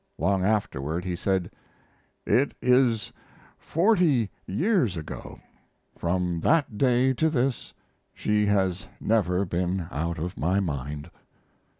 [0.17, 1.51] Long afterward he said:
[2.25, 3.13] "It is
[3.59, 5.39] forty years ago.
[5.95, 7.71] From that day to this
[8.11, 11.11] she has never been out of my mind."